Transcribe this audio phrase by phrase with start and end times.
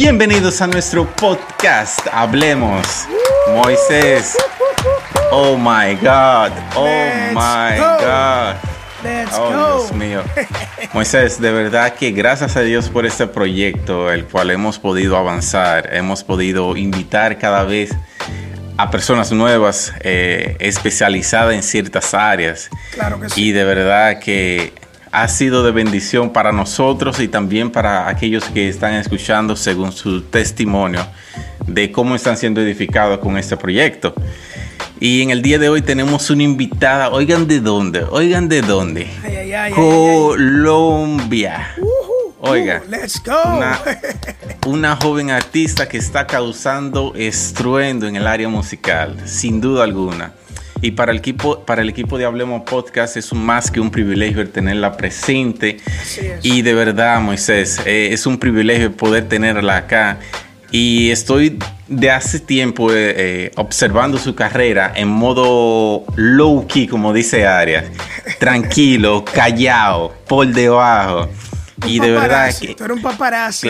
[0.00, 2.06] Bienvenidos a nuestro podcast.
[2.12, 2.86] Hablemos.
[3.52, 4.36] Moisés.
[5.32, 6.52] Oh my God.
[6.76, 7.98] Oh Let's my go.
[7.98, 8.56] God.
[9.02, 9.88] Let's Oh, go.
[9.88, 10.22] Dios mío.
[10.92, 15.92] Moisés, de verdad que gracias a Dios por este proyecto, el cual hemos podido avanzar,
[15.92, 17.90] hemos podido invitar cada vez
[18.76, 22.70] a personas nuevas, eh, especializadas en ciertas áreas.
[22.92, 23.48] Claro que sí.
[23.48, 24.74] Y de verdad que
[25.12, 30.22] ha sido de bendición para nosotros y también para aquellos que están escuchando según su
[30.22, 31.06] testimonio
[31.66, 34.14] de cómo están siendo edificados con este proyecto.
[35.00, 39.08] Y en el día de hoy tenemos una invitada, oigan de dónde, oigan de dónde.
[39.22, 39.72] Ay, ay.
[39.72, 41.68] Colombia.
[42.40, 43.34] Oiga, uh, let's go.
[43.56, 43.80] Una,
[44.66, 50.32] una joven artista que está causando estruendo en el área musical, sin duda alguna.
[50.80, 53.90] Y para el equipo, para el equipo de Hablemos Podcast es un más que un
[53.90, 55.78] privilegio el tenerla presente.
[56.42, 60.18] Y de verdad, Moisés, eh, es un privilegio poder tenerla acá.
[60.70, 67.12] Y estoy de hace tiempo eh, eh, observando su carrera en modo low key, como
[67.12, 67.86] dice Arias.
[68.38, 71.28] Tranquilo, callado, por debajo.
[71.86, 72.74] Y de verdad que...
[72.74, 73.68] Tú eres un paparazzi.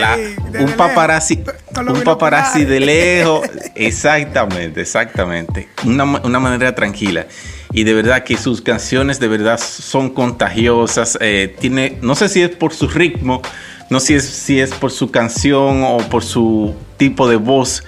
[0.59, 1.43] Un paparazzi,
[1.77, 7.27] un paparazzi de lejos, exactamente, exactamente, una, una manera tranquila.
[7.73, 11.19] Y de verdad que sus canciones de verdad son contagiosas.
[11.21, 13.43] eh, tiene, no sé si es por su ritmo,
[13.91, 17.85] no sé si es, si es por su canción o por su tipo de voz.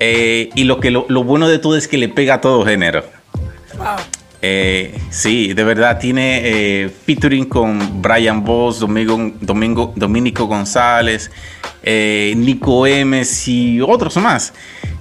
[0.00, 2.64] eh, y lo que lo, lo bueno de todo es que le pega a todo
[2.64, 3.04] género.
[3.76, 3.96] Wow.
[4.40, 11.30] Eh, sí, de verdad tiene eh, featuring con Brian Boss, Domingo, Domingo, Dominico González,
[11.82, 14.52] eh, Nico Emes y otros más.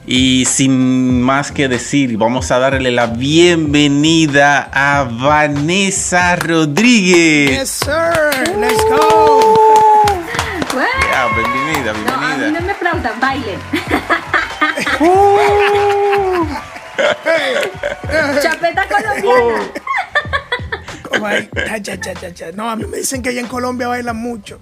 [0.08, 7.60] Y sin más que decir, vamos a darle la bienvenida a Vanessa Rodríguez.
[7.60, 8.58] Yes, sir.
[8.58, 9.44] Let's go.
[11.12, 12.62] Ya, bienvenida, No, a mí no bienvenida.
[12.62, 13.60] me aplaudan, bailen.
[18.42, 19.72] Chapeta colombiana.
[21.10, 22.52] Como ahí, cha, cha, cha, cha, cha.
[22.52, 24.60] No, a mí me dicen que allá en Colombia bailan mucho.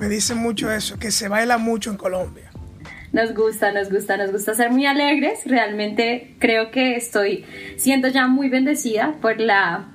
[0.00, 2.50] Me dicen mucho eso, que se baila mucho en Colombia.
[3.12, 5.40] Nos gusta, nos gusta, nos gusta ser muy alegres.
[5.46, 7.44] Realmente creo que estoy
[7.76, 9.88] siendo ya muy bendecida por la,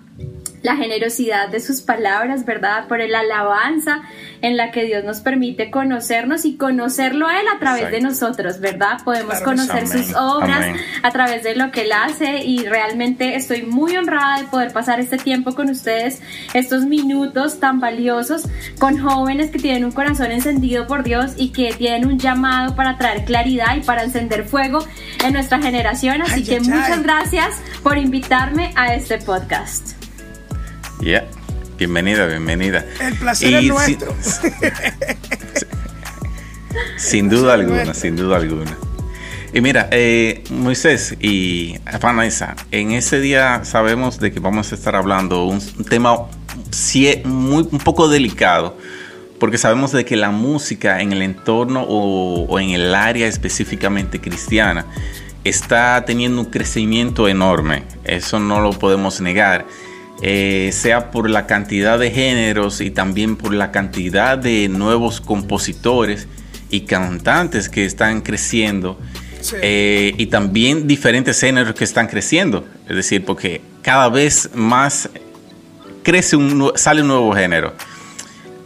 [0.64, 2.88] la generosidad de sus palabras, ¿verdad?
[2.88, 4.02] Por la alabanza
[4.42, 8.60] en la que Dios nos permite conocernos y conocerlo a Él a través de nosotros,
[8.62, 8.98] ¿verdad?
[9.04, 10.78] Podemos Claro conocer sus obras amén.
[11.04, 15.02] a través de lo que Él hace y realmente estoy muy honrada de poder pasar
[15.02, 16.22] este tiempo con ustedes,
[16.54, 18.48] estos minutos tan valiosos
[18.80, 22.98] con jóvenes que tienen un corazón encendido por Dios y que tienen un llamado para
[22.98, 24.80] traer claridad y para encender fuego
[25.26, 26.22] en nuestra generación.
[26.22, 26.70] Así Ay, que ay, ay.
[26.70, 27.50] muchas gracias
[27.84, 30.03] por invitarme a este podcast.
[31.04, 31.28] Ya,
[31.78, 32.86] bienvenida, bienvenida.
[33.02, 34.16] El placer Y es nuestro.
[36.98, 38.78] Sin duda alguna, sin duda alguna.
[39.54, 44.96] Y mira, eh, Moisés y Vanessa, en ese día sabemos de que vamos a estar
[44.96, 46.16] hablando un, un tema
[47.26, 48.78] muy, un poco delicado,
[49.42, 54.22] porque sabemos de que la música en el entorno o, o en el área específicamente
[54.22, 54.86] cristiana
[55.44, 59.66] está teniendo un crecimiento enorme, eso no lo podemos negar.
[60.22, 66.28] Eh, sea por la cantidad de géneros y también por la cantidad de nuevos compositores
[66.70, 68.98] y cantantes que están creciendo
[69.42, 69.56] Sí.
[69.62, 72.66] eh, y también diferentes géneros que están creciendo.
[72.88, 75.10] Es decir, porque cada vez más
[76.04, 77.74] crece un, sale un nuevo género.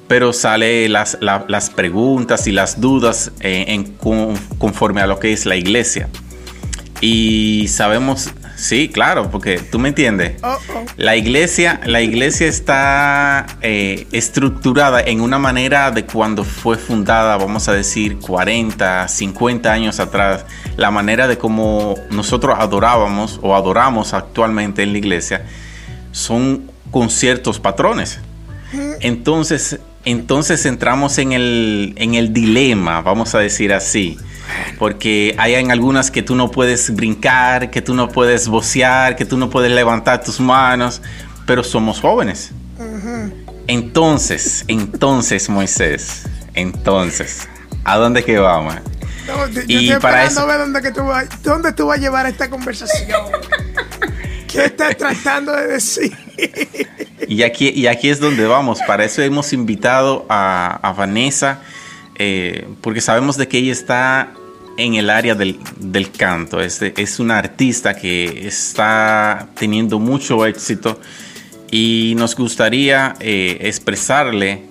[0.07, 5.17] Pero sale las, la- las preguntas y las dudas eh, en con- conforme a lo
[5.19, 6.07] que es la iglesia.
[7.01, 10.33] Y sabemos, sí, claro, porque tú me entiendes.
[10.43, 10.85] Oh, oh.
[10.97, 17.69] La iglesia, la iglesia está eh, estructurada en una manera de cuando fue fundada, vamos
[17.69, 20.45] a decir, 40, 50 años atrás.
[20.75, 25.45] La manera de cómo nosotros adorábamos o adoramos actualmente en la iglesia
[26.11, 28.19] son con ciertos patrones.
[28.99, 34.17] Entonces, entonces entramos en el, en el dilema, vamos a decir así.
[34.77, 39.25] Porque hay en algunas que tú no puedes brincar, que tú no puedes vocear, que
[39.25, 41.01] tú no puedes levantar tus manos,
[41.45, 42.51] pero somos jóvenes.
[43.67, 46.23] Entonces, entonces, Moisés,
[46.53, 47.47] entonces,
[47.83, 48.75] ¿a dónde que vamos?
[49.67, 50.45] y para eso...
[50.47, 53.19] ver dónde, que tú vas, dónde tú vas a llevar esta conversación.
[54.47, 56.15] ¿Qué estás tratando de decir?
[57.27, 58.79] y, aquí, y aquí es donde vamos.
[58.87, 61.59] Para eso hemos invitado a, Vanessa,
[62.17, 64.33] eh, porque sabemos de que ella está
[64.77, 65.59] en el área del,
[66.17, 66.61] canto.
[66.61, 70.99] Es, es una artista que está teniendo mucho éxito
[71.71, 74.63] y nos gustaría eh, expresarle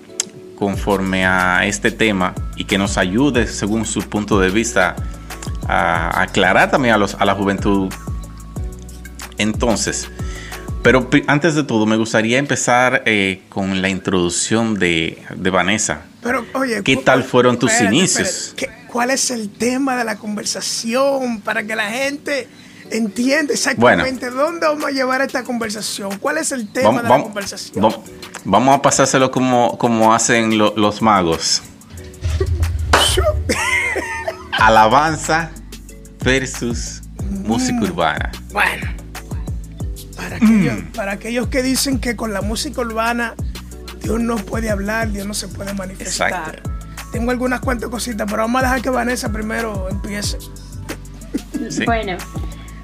[0.57, 4.95] conforme a este tema y que nos ayude según su punto de vista
[5.67, 7.93] a aclarar también a, los, a la juventud.
[9.37, 10.09] Entonces,
[10.87, 16.03] pero antes de todo me gustaría empezar eh, con la introducción de, Vanessa.
[16.23, 18.55] Pero, oye, ¿qué tal fueron tus inicios?
[18.87, 22.47] ¿Cuál es el tema de la conversación para que la gente
[22.89, 26.17] entiende exactamente dónde vamos a llevar esta conversación.
[26.19, 27.93] ¿Cuál es el tema de la conversación?
[28.45, 31.63] Vamos, a pasárselo como, como hacen los magos.
[34.53, 35.51] Alabanza
[36.23, 38.31] versus música urbana.
[38.53, 38.87] Bueno,
[40.17, 40.91] para aquellos, mm.
[40.93, 43.35] para aquellos que dicen que con la música urbana
[44.01, 46.61] Dios no puede hablar, Dios no se puede manifestar.
[47.11, 50.37] Tengo algunas cuantas cositas, pero vamos a dejar que Vanessa primero empiece.
[51.85, 52.17] Bueno,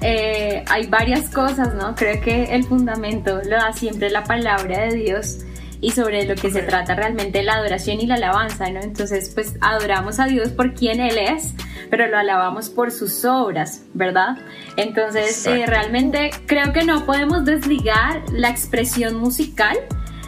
[0.00, 1.94] eh, hay varias cosas, ¿no?
[1.94, 5.38] Creo que el fundamento lo da siempre la palabra de Dios
[5.84, 8.80] y sobre lo que se trata realmente la adoración y la alabanza, ¿no?
[8.80, 11.52] Entonces, pues adoramos a Dios por quien Él es,
[11.90, 14.38] pero lo alabamos por sus obras, ¿verdad?
[14.78, 19.76] Entonces, eh, realmente creo que no podemos desligar la expresión musical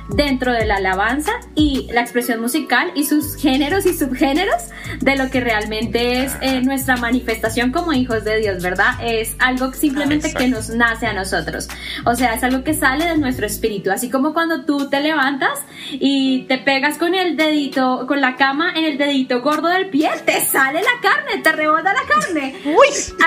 [0.08, 4.62] dentro de la alabanza y la expresión musical y sus géneros y subgéneros
[5.00, 8.94] de lo que realmente es eh, nuestra manifestación como hijos de Dios, ¿verdad?
[9.03, 11.69] Es algo simplemente que nos nace a nosotros.
[12.05, 13.91] O sea, es algo que sale de nuestro espíritu.
[13.91, 15.61] Así como cuando tú te levantas
[15.91, 20.11] y te pegas con el dedito, con la cama en el dedito gordo del pie,
[20.25, 22.55] te sale la carne, te rebota la carne.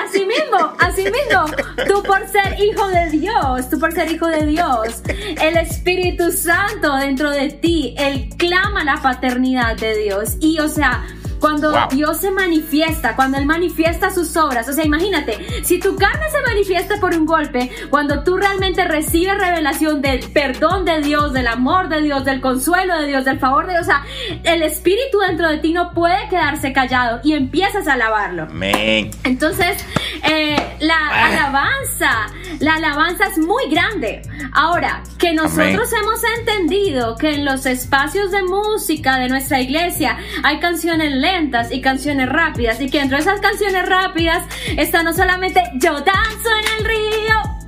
[0.06, 1.46] Así mismo, así mismo.
[1.88, 5.02] Tú por ser hijo de Dios, tú por ser hijo de Dios,
[5.42, 6.69] el Espíritu Santo
[7.00, 10.38] dentro de ti, Él clama la paternidad de Dios.
[10.40, 11.06] Y o sea,
[11.40, 16.26] cuando Dios se manifiesta, cuando Él manifiesta sus obras, o sea, imagínate, si tu carne
[16.32, 21.48] se manifiesta por un golpe, cuando tú realmente recibes revelación del perdón de Dios, del
[21.48, 24.04] amor de Dios, del consuelo de Dios, del favor de Dios, o sea,
[24.44, 28.44] el espíritu dentro de ti no puede quedarse callado y empiezas a alabarlo.
[28.44, 29.12] Amén.
[29.24, 29.84] Entonces,
[30.24, 31.26] eh, la ah.
[31.28, 32.28] alabanza,
[32.60, 34.22] la alabanza es muy grande.
[34.54, 40.60] Ahora, que nosotros hemos entendido que en los espacios de música de nuestra iglesia hay
[40.60, 41.29] canciones lentas
[41.72, 44.44] y canciones rápidas y que dentro de esas canciones rápidas
[44.78, 47.59] está no solamente yo danzo en el río.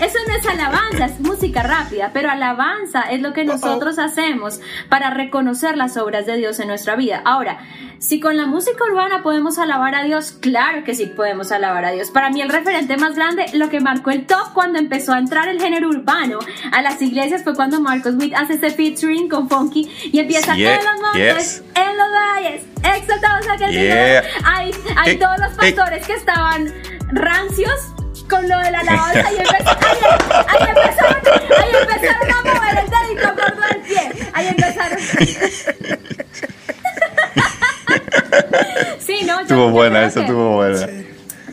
[0.00, 5.10] Eso, no es alabanza, es música rápida, pero alabanza es lo que nosotros hacemos para
[5.10, 7.20] reconocer las obras de Dios en nuestra vida.
[7.24, 7.58] Ahora,
[7.98, 11.90] si con la música urbana podemos alabar a Dios, claro que sí podemos alabar a
[11.90, 12.10] Dios.
[12.10, 15.48] Para mí el referente más grande, lo que marcó el top cuando empezó a entrar
[15.48, 16.38] el género urbano
[16.72, 20.64] a las iglesias fue cuando Marcos Witt hace ese featuring con Funky y empieza en
[20.64, 22.62] los montes, en los valles,
[22.96, 24.22] exaltados aquel yeah.
[24.44, 26.72] Hay, hay todos los pastores que estaban
[27.12, 27.92] rancios
[28.28, 29.98] con lo de la alabanza y empezaron, ahí,
[30.46, 31.22] ahí empezaron,
[31.58, 34.02] ahí empezaron a mover el dedito por el pie.
[34.32, 34.98] Ahí empezaron.
[38.98, 40.86] sí, no, estuvo buena, eso estuvo buena.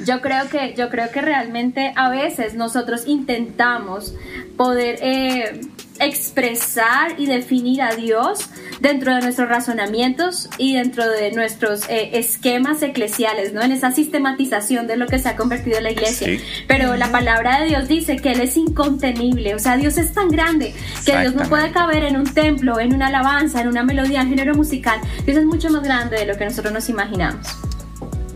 [0.05, 4.13] Yo creo que, yo creo que realmente a veces nosotros intentamos
[4.55, 5.61] poder eh,
[5.99, 8.49] expresar y definir a Dios
[8.79, 13.61] dentro de nuestros razonamientos y dentro de nuestros eh, esquemas eclesiales, ¿no?
[13.61, 16.39] En esa sistematización de lo que se ha convertido en la iglesia.
[16.67, 20.29] Pero la palabra de Dios dice que Él es incontenible, o sea, Dios es tan
[20.29, 20.73] grande
[21.05, 24.29] que Dios no puede caber en un templo, en una alabanza, en una melodía, en
[24.29, 24.99] género musical.
[25.25, 27.47] Dios es mucho más grande de lo que nosotros nos imaginamos.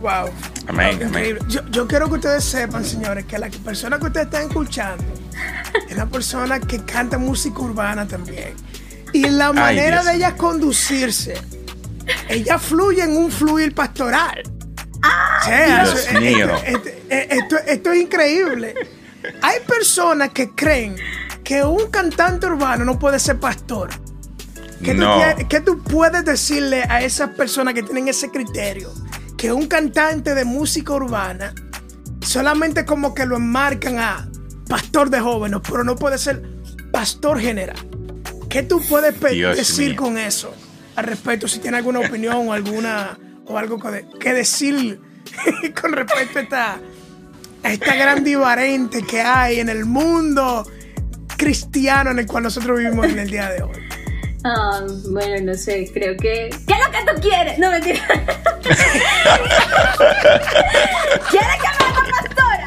[0.00, 0.30] Wow.
[0.66, 0.98] Amén,
[1.48, 5.04] Yo, yo, quiero que ustedes sepan, señores, que la persona que ustedes están escuchando
[5.88, 8.54] es una persona que canta música urbana también.
[9.12, 11.34] Y la manera de ella conducirse,
[12.28, 14.42] ella fluye en un fluir pastoral.
[15.46, 16.50] Dios mío.
[17.08, 18.74] Esto, esto, es increíble.
[19.42, 20.96] Hay personas que creen
[21.44, 23.90] que un cantante urbano no puede ser pastor.
[24.82, 25.20] ¿Qué, no.
[25.36, 28.92] tú, ¿Qué tú puedes decirle a esas personas que tienen ese criterio?
[29.36, 31.54] Que un cantante de música urbana
[32.22, 34.28] solamente como que lo enmarcan a
[34.72, 36.42] pastor de jóvenes, pero no puede ser
[36.90, 37.76] pastor general.
[38.48, 40.54] ¿Qué tú puedes decir con eso
[40.96, 41.46] al respecto?
[41.46, 43.78] Si tiene alguna opinión o alguna o algo
[44.18, 44.98] que decir
[45.80, 46.80] con respecto a esta,
[47.64, 50.66] esta gran divarente que hay en el mundo
[51.36, 53.76] cristiano en el cual nosotros vivimos en el día de hoy?
[54.42, 56.48] Ah, bueno, no sé, creo que...
[56.66, 57.58] ¿Qué es lo que tú quieres?
[57.58, 58.00] No, mentira.
[61.30, 61.81] ¿Quieres que me?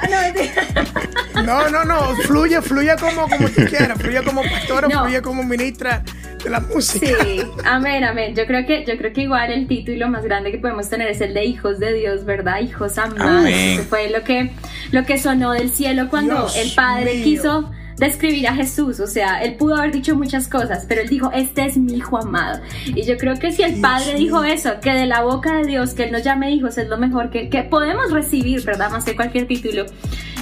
[1.35, 1.69] No.
[1.69, 6.01] No, no, no, fluye, fluye como, como tú quieras, fluye como pastora, fluye como ministra
[6.43, 7.07] de la música.
[7.23, 8.33] Sí, amén, amén.
[8.35, 11.19] Yo creo que, yo creo que igual el título más grande que podemos tener es
[11.19, 12.61] el de hijos de Dios, ¿verdad?
[12.61, 13.49] Hijos amados.
[13.49, 14.51] Eso fue lo que,
[14.91, 19.55] lo que sonó del cielo cuando el Padre quiso describir a Jesús, o sea, él
[19.55, 22.61] pudo haber dicho muchas cosas, pero él dijo, este es mi hijo amado.
[22.87, 25.93] Y yo creo que si el Padre dijo eso, que de la boca de Dios,
[25.93, 28.91] que él nos llame hijos, es lo mejor que, que podemos recibir, ¿verdad?
[28.91, 29.85] Más que cualquier título.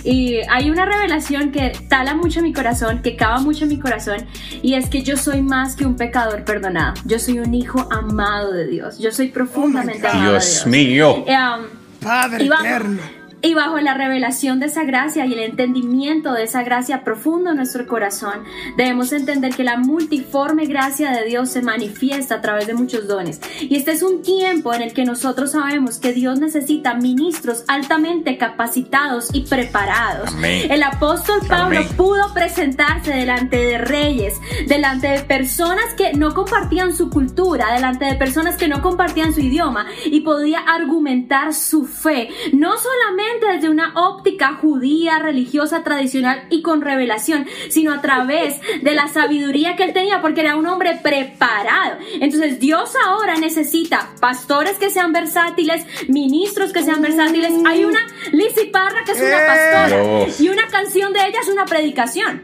[0.04, 4.26] Y hay una revelación que tala mucho mi corazón, que cava mucho mi corazón,
[4.62, 6.96] y es que yo soy más que un pecador perdonado.
[7.06, 9.00] Yo soy un hijo amado de Dios.
[9.00, 10.68] Yo soy profundamente oh amado Dios de Dios.
[10.68, 11.26] mío.
[11.28, 11.66] Eh, um,
[12.04, 17.04] Padre eterno y bajo la revelación de esa gracia y el entendimiento de esa gracia
[17.04, 18.46] profundo en nuestro corazón,
[18.78, 23.42] debemos entender que la multiforme gracia de Dios se manifiesta a través de muchos dones.
[23.60, 28.38] Y este es un tiempo en el que nosotros sabemos que Dios necesita ministros altamente
[28.38, 30.30] capacitados y preparados.
[30.42, 34.36] El apóstol Pablo pudo presentarse delante de reyes,
[34.68, 39.42] delante de personas que no compartían su cultura, delante de personas que no compartían su
[39.42, 46.62] idioma y podía argumentar su fe, no solamente desde una óptica judía, religiosa, tradicional y
[46.62, 51.00] con revelación, sino a través de la sabiduría que él tenía, porque era un hombre
[51.02, 51.98] preparado.
[52.20, 57.54] Entonces Dios ahora necesita pastores que sean versátiles, ministros que sean versátiles.
[57.66, 58.00] Hay una
[58.32, 62.44] Lizzie Parra que es una pastora y una canción de ella es una predicación.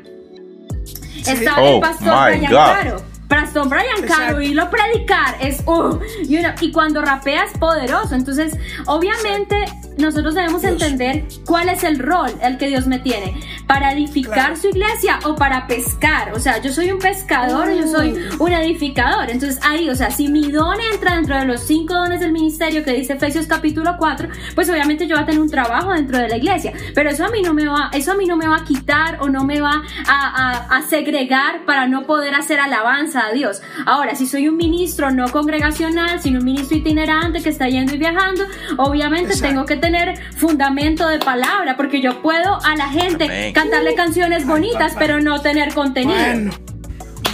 [1.20, 3.10] Está el oh pastor Brian Caro.
[3.28, 8.16] Pastor Brian Caro y lo predicar es uh, y, y cuando rapea es poderoso.
[8.16, 9.56] Entonces, obviamente
[10.00, 14.70] nosotros debemos entender cuál es el rol el que Dios me tiene, para edificar su
[14.70, 16.34] iglesia o para pescar.
[16.34, 19.30] O sea, yo soy un pescador, yo soy un edificador.
[19.30, 22.84] Entonces ahí, o sea, si mi don entra dentro de los cinco dones del ministerio
[22.84, 26.30] que dice Efesios capítulo 4, pues obviamente yo voy a tener un trabajo dentro de
[26.30, 26.74] la iglesia.
[26.96, 29.18] Pero eso a mí no me va, eso a mí no me va a quitar
[29.22, 33.62] o no me va a, a segregar para no poder hacer alabanza a Dios.
[33.86, 37.98] Ahora, si soy un ministro no congregacional, sino un ministro itinerante que está yendo y
[37.98, 38.46] viajando,
[38.78, 43.96] obviamente tengo que tener tener fundamento de palabra, porque yo puedo a la gente cantarle
[43.96, 46.52] canciones bonitas, pero no tener contenido.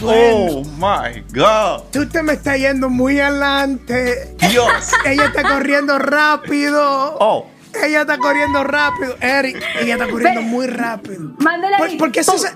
[0.02, 1.84] Oh my God.
[1.92, 4.36] Tú te me estás yendo muy adelante.
[4.50, 4.92] Dios.
[5.06, 7.18] Ella está corriendo rápido.
[7.20, 7.50] Oh.
[7.84, 9.18] Ella está corriendo rápido.
[9.20, 11.34] Eric, ella está corriendo muy rápido.
[11.40, 11.98] Mándale ahí.
[11.98, 12.48] porque eso se...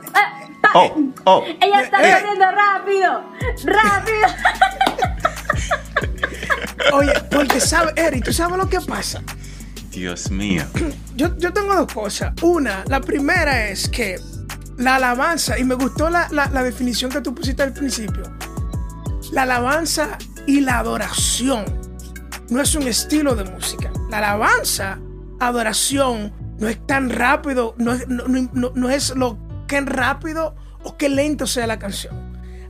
[0.74, 1.44] Oh, oh.
[1.60, 2.22] Ella está eh.
[2.22, 3.24] corriendo rápido.
[3.65, 4.27] Rápido.
[6.94, 9.22] Oye, porque sabe, Eric, ¿tú sabes lo que pasa?
[9.91, 10.63] Dios mío.
[11.15, 12.34] Yo, tengo dos cosas.
[12.41, 14.19] Una, la primera es que
[14.77, 16.27] la alabanza, y me gustó la,
[16.63, 18.24] definición que tú pusiste al principio,
[19.31, 20.17] la alabanza
[20.48, 21.65] y la adoración
[22.50, 23.91] no es un estilo de música.
[24.10, 25.00] La alabanza,
[25.39, 31.46] adoración, no es tan rápido, no es, no, es lo que rápido o que lento
[31.46, 32.15] sea la canción.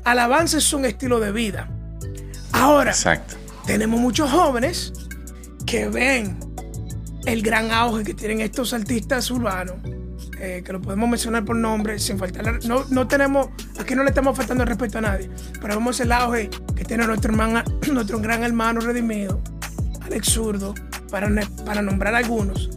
[0.03, 1.69] Alabanza es un estilo de vida.
[2.51, 3.35] Ahora, Exacto.
[3.65, 4.91] tenemos muchos jóvenes
[5.65, 6.37] que ven
[7.25, 9.75] el gran auge que tienen estos artistas urbanos,
[10.39, 12.63] eh, que lo podemos mencionar por nombre, sin faltar.
[12.65, 13.49] No, no tenemos,
[13.79, 15.29] aquí no le estamos faltando el respeto a nadie,
[15.61, 19.41] pero vemos el auge que tiene nuestro, hermano, nuestro gran hermano redimido,
[20.01, 20.73] Alex Zurdo,
[21.11, 21.29] para,
[21.65, 22.69] para nombrar algunos.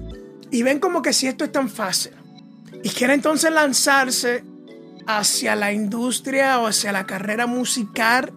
[0.51, 2.13] Y ven como que si esto es tan fácil.
[2.83, 4.45] Y quiere entonces lanzarse
[5.07, 8.33] hacia la industria o hacia la carrera musical,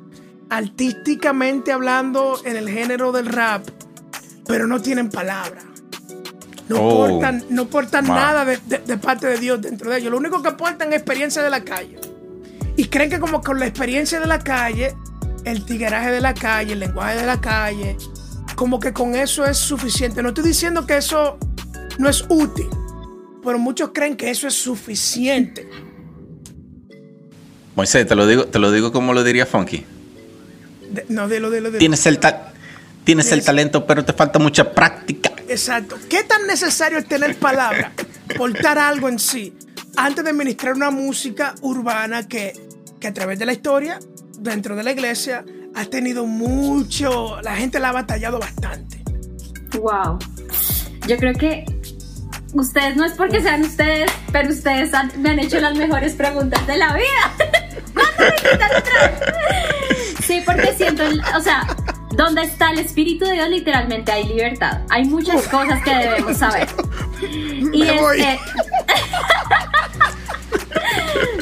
[0.50, 3.68] artísticamente hablando en el género del rap,
[4.48, 5.62] pero no tienen palabra
[6.68, 10.12] no oh, portan, no portan nada de, parte de Dios dentro de ellos.
[10.12, 12.00] Lo único que aportan es experiencia de la calle.
[12.76, 14.96] Y creen que como con la experiencia de la calle,
[15.44, 17.98] el tigueraje de la calle, el lenguaje de la calle,
[18.56, 20.24] como que con eso es suficiente.
[20.24, 21.38] No estoy diciendo que eso
[22.00, 22.68] no es útil,
[23.44, 25.68] pero muchos creen que eso es suficiente.
[27.76, 29.86] Moisés, te lo digo, te lo digo como lo diría Funky.
[31.10, 32.20] no, de lo de lo de Tienes el,
[33.04, 35.35] tienes el talento, pero te falta mucha práctica.
[35.48, 35.98] Exacto.
[36.10, 37.92] ¿Qué tan necesario es tener palabra?
[38.38, 39.58] Portar algo en sí.
[39.96, 42.54] Antes de ministrar una música urbana que,
[43.00, 44.00] que a través de la historia,
[44.40, 47.42] dentro de la iglesia, ha tenido mucho.
[47.42, 49.04] La gente la ha batallado bastante.
[49.78, 50.20] Wow.
[51.08, 51.66] Yo creo que
[52.54, 56.78] ustedes, no es porque sean ustedes, pero ustedes me han hecho las mejores preguntas de
[56.78, 57.36] la vida.
[60.26, 61.04] Sí, porque siento,
[61.38, 61.68] o sea,
[62.12, 64.82] donde está el Espíritu de Dios, literalmente hay libertad.
[64.90, 66.68] Hay muchas cosas que debemos saber.
[67.74, 68.40] y este...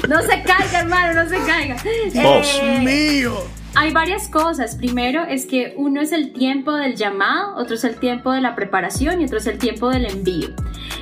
[0.07, 1.75] no se caiga, hermano, no se caiga.
[2.11, 3.62] Dios eh, mío.
[3.75, 4.75] Hay varias cosas.
[4.75, 8.55] Primero es que uno es el tiempo del llamado, otro es el tiempo de la
[8.55, 10.49] preparación y otro es el tiempo del envío.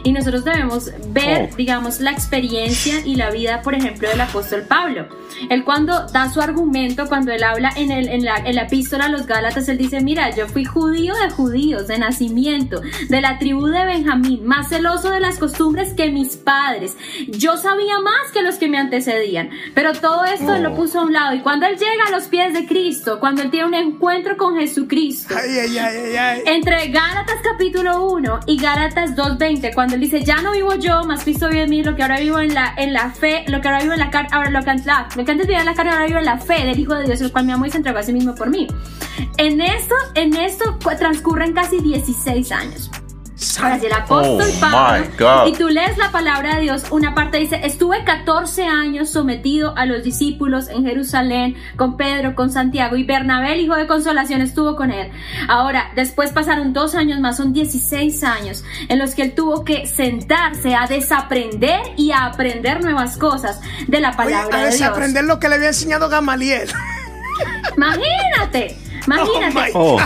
[0.04, 1.56] Y nosotros debemos ver, oh.
[1.56, 5.08] digamos, la experiencia y la vida, por ejemplo, del apóstol Pablo.
[5.50, 9.06] Él cuando da su argumento, cuando él habla en, el, en, la, en la epístola
[9.06, 13.38] a los Gálatas, él dice, mira, yo fui judío de judíos, de nacimiento, de la
[13.38, 16.96] tribu de Benjamín, más celoso de las costumbres que mis padres.
[17.28, 20.75] Yo sabía más que los que me antecedían, pero todo esto él lo oh.
[20.75, 21.36] puso a un lado.
[21.36, 24.58] Y cuando él llega a los pies de Cristo, cuando él tiene un encuentro con
[24.58, 25.36] Jesucristo,
[26.46, 31.24] entre Gálatas capítulo 1 y Gálatas 2.20, cuando él dice, ya no vivo yo, más
[31.24, 33.68] Cristo vive en mí, lo que ahora vivo en la, en la fe, lo que
[33.68, 34.72] ahora vivo en la carne, ahora lo que,
[35.15, 37.06] lo que antes vivía en la carne, ahora vivo en la fe del Hijo de
[37.06, 38.68] Dios, el cual me amó y se entregó a sí mismo por mí.
[39.38, 42.91] En esto, en esto transcurren casi 16 años.
[43.41, 48.03] El apóstol oh Pablo, y tú lees la palabra de Dios, una parte dice, estuve
[48.03, 53.62] 14 años sometido a los discípulos en Jerusalén, con Pedro, con Santiago, y Bernabé, el
[53.62, 55.10] hijo de consolación, estuvo con él.
[55.48, 59.88] Ahora, después pasaron dos años más, son 16 años, en los que él tuvo que
[59.88, 64.81] sentarse a desaprender y a aprender nuevas cosas de la palabra de Dios.
[64.81, 66.69] A desaprender lo que le había enseñado Gamaliel.
[67.75, 69.71] Imagínate, imagínate.
[69.74, 69.98] Oh.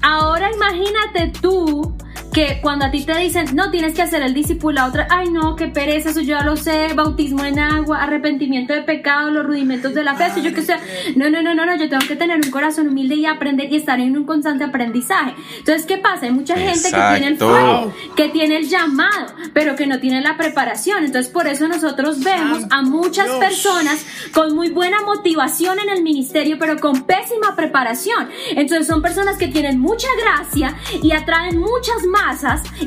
[0.00, 1.94] Ahora imagínate tú
[2.34, 5.54] que cuando a ti te dicen, no, tienes que hacer el discipulado, otra, ay no,
[5.54, 9.94] qué pereza, eso yo ya lo sé, bautismo en agua, arrepentimiento de pecado, los rudimentos
[9.94, 10.74] de la fe, yo que sé,
[11.14, 13.76] no, no, no, no, no, yo tengo que tener un corazón humilde y aprender y
[13.76, 15.34] estar en un constante aprendizaje.
[15.58, 16.26] Entonces, ¿qué pasa?
[16.26, 20.20] Hay mucha gente que tiene el fuego, que tiene el llamado, pero que no tiene
[20.20, 21.04] la preparación.
[21.04, 26.56] Entonces, por eso nosotros vemos a muchas personas con muy buena motivación en el ministerio,
[26.58, 28.28] pero con pésima preparación.
[28.56, 32.23] Entonces, son personas que tienen mucha gracia y atraen muchas más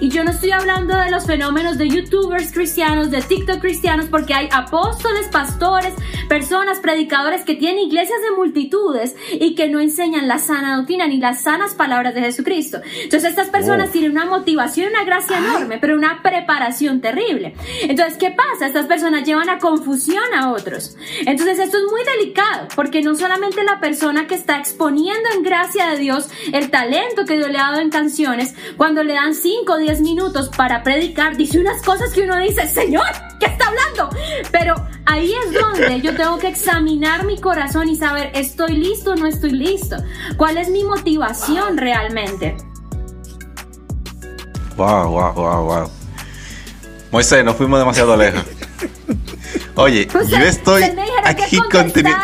[0.02, 4.34] y yo no estoy hablando de los fenómenos de youtubers cristianos, de TikTok cristianos, porque
[4.34, 5.94] hay apóstoles, pastores,
[6.28, 11.20] personas, predicadores que tienen iglesias de multitudes y que no enseñan la sana doctrina ni
[11.20, 12.82] las sanas palabras de Jesucristo.
[13.04, 13.92] Entonces estas personas oh.
[13.92, 17.54] tienen una motivación, una gracia enorme, pero una preparación terrible.
[17.84, 18.66] Entonces, ¿qué pasa?
[18.66, 20.98] Estas personas llevan a confusión a otros.
[21.28, 25.92] Entonces esto es muy delicado, porque no solamente la persona que está exponiendo en gracia
[25.92, 29.74] de Dios el talento que Dios le ha dado en canciones, cuando le dan 5
[29.74, 33.08] o 10 minutos para predicar, dice unas cosas que uno dice, Señor,
[33.40, 34.10] ¿qué está hablando?
[34.52, 39.16] Pero ahí es donde yo tengo que examinar mi corazón y saber, ¿estoy listo o
[39.16, 39.98] no estoy listo?
[40.38, 42.56] ¿Cuál es mi motivación realmente?
[44.76, 45.92] Wow, wow, wow, wow.
[47.12, 48.44] Moisés, nos fuimos demasiado lejos.
[49.76, 50.84] Oye, yo estoy
[51.24, 52.20] aquí conteniendo.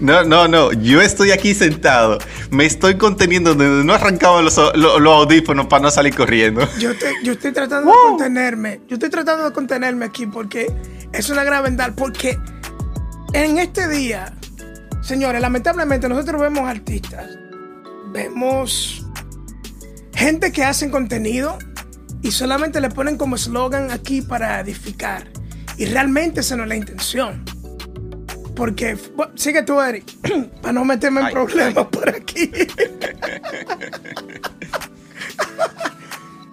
[0.00, 0.72] No, no, no.
[0.72, 2.18] Yo estoy aquí sentado.
[2.50, 6.68] Me estoy conteniendo no arrancaba los, audífonos para no salir corriendo.
[6.78, 6.90] Yo,
[7.22, 8.80] yo estoy tratando de contenerme.
[8.88, 10.72] Yo estoy tratando de contenerme aquí porque
[11.12, 11.94] es una gran verdad.
[11.96, 12.38] Porque
[13.32, 14.34] en este día,
[15.02, 17.26] señores, lamentablemente nosotros vemos artistas,
[18.12, 19.06] vemos
[20.14, 21.58] gente que hacen contenido
[22.22, 25.28] y solamente le ponen como eslogan aquí para edificar.
[25.78, 27.44] Y realmente esa no es la intención.
[28.56, 28.96] Porque,
[29.34, 30.04] sigue tú, Eric,
[30.62, 32.50] para no meterme en problemas por aquí.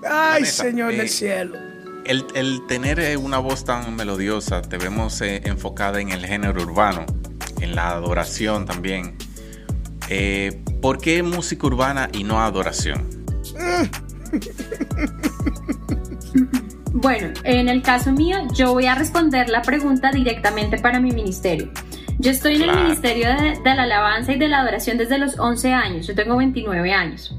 [0.07, 1.57] ay, Señor del eh, cielo.
[2.03, 7.05] El, tener eh, una voz tan melodiosa, te vemos eh, enfocada en el género urbano,
[7.61, 9.15] en la adoración también.
[10.81, 13.07] ¿Por qué música urbana y no adoración?
[16.95, 21.71] Bueno, en el caso mío, yo voy a responder la pregunta directamente para mi ministerio.
[22.19, 25.73] Yo estoy en el Ministerio de, la Alabanza y de la Adoración desde los 11
[25.73, 27.35] años, yo tengo 29 años.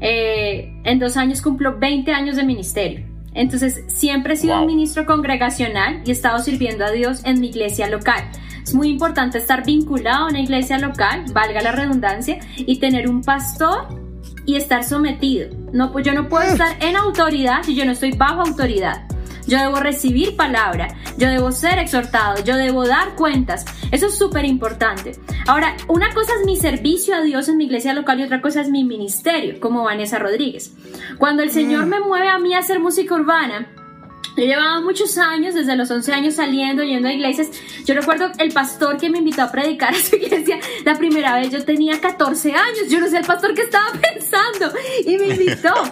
[0.00, 3.06] Eh, en dos años cumplo 20 años de ministerio.
[3.32, 7.48] Entonces, siempre he sido un ministro congregacional y he estado sirviendo a Dios en mi
[7.48, 8.22] iglesia local.
[8.62, 13.22] Es muy importante estar vinculado a una iglesia local, valga la redundancia, y tener un
[13.22, 13.88] pastor
[14.46, 15.50] y estar sometido.
[15.72, 19.04] No, pues yo no puedo estar en autoridad si yo no estoy bajo autoridad
[19.46, 23.64] yo debo recibir palabra, yo debo ser exhortado, yo debo dar cuentas.
[23.90, 25.12] Eso es súper importante.
[25.46, 28.60] Ahora, una cosa es mi servicio a Dios en mi iglesia local y otra cosa
[28.60, 30.72] es mi ministerio, como Vanessa Rodríguez.
[31.18, 31.88] Cuando el Señor mm.
[31.88, 33.68] me mueve a mí a hacer música urbana,
[34.36, 37.50] yo llevaba muchos años, desde los 11 años saliendo, yendo a iglesias.
[37.84, 41.50] Yo recuerdo el pastor que me invitó a predicar a su iglesia la primera vez,
[41.50, 44.72] yo tenía 14 años, yo no sé el pastor que estaba pensando
[45.06, 45.74] y me invitó.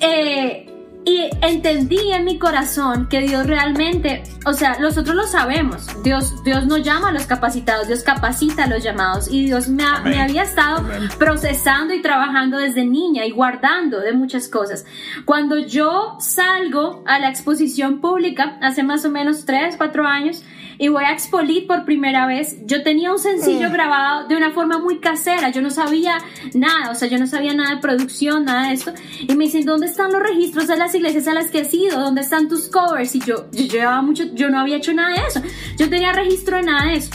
[0.00, 0.75] Eh,
[1.06, 6.66] y entendí en mi corazón que Dios realmente, o sea, nosotros lo sabemos, Dios, Dios
[6.66, 9.28] no llama a los capacitados, Dios capacita a los llamados.
[9.30, 10.84] Y Dios me, me había estado
[11.16, 14.84] procesando y trabajando desde niña y guardando de muchas cosas.
[15.24, 20.42] Cuando yo salgo a la exposición pública hace más o menos 3, 4 años,
[20.78, 23.72] y voy a Expolit por primera vez, yo tenía un sencillo mm.
[23.72, 26.18] grabado de una forma muy casera, yo no sabía
[26.54, 29.64] nada, o sea, yo no sabía nada de producción, nada de esto, y me dicen,
[29.64, 32.00] ¿dónde están los registros de las iglesias a las que has ido?
[32.00, 33.14] ¿Dónde están tus covers?
[33.14, 35.42] Y yo, yo llevaba mucho, yo no había hecho nada de eso,
[35.76, 37.10] yo tenía registro de nada de eso.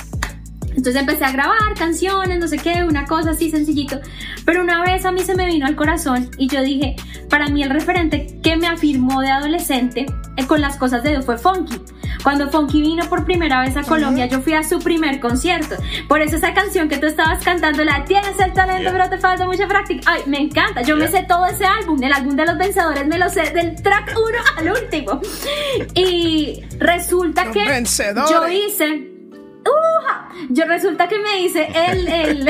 [0.75, 3.99] Entonces empecé a grabar canciones, no sé qué, una cosa así sencillito.
[4.45, 6.95] Pero una vez a mí se me vino al corazón y yo dije,
[7.29, 10.05] para mí el referente que me afirmó de adolescente
[10.37, 11.79] eh, con las cosas de Dios fue Funky.
[12.23, 15.75] Cuando Funky vino por primera vez a Colombia, yo fui a su primer concierto.
[16.07, 19.45] Por eso esa canción que tú estabas cantando, la tienes el talento, pero te falta
[19.45, 20.03] mucha práctica.
[20.05, 20.81] Ay, me encanta.
[20.83, 23.81] Yo me sé todo ese álbum, el álbum de los vencedores, me lo sé del
[23.81, 25.19] track 1 al último.
[25.95, 27.65] Y resulta que
[28.29, 29.10] yo hice
[30.49, 32.49] yo resulta que me hice el, el